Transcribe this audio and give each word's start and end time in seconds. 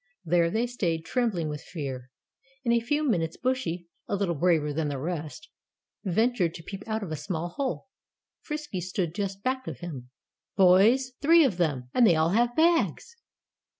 There 0.25 0.49
they 0.49 0.65
stayed 0.65 1.05
trembling 1.05 1.47
with 1.47 1.61
fear. 1.61 2.09
In 2.63 2.71
a 2.71 2.79
few 2.79 3.03
minutes 3.07 3.37
Bushy, 3.37 3.87
a 4.07 4.15
little 4.15 4.33
braver 4.33 4.73
than 4.73 4.87
the 4.87 4.97
rest, 4.97 5.47
ventured 6.03 6.55
to 6.55 6.63
peep 6.63 6.81
out 6.87 7.03
of 7.03 7.11
a 7.11 7.15
small 7.15 7.49
hole. 7.49 7.85
Frisky 8.41 8.81
stood 8.81 9.13
just 9.13 9.43
back 9.43 9.67
of 9.67 9.81
him. 9.81 10.09
"Boys 10.57 11.11
three 11.21 11.43
of 11.45 11.57
them 11.57 11.91
and 11.93 12.07
they 12.07 12.15
all 12.15 12.29
have 12.29 12.55
bags!" 12.55 13.15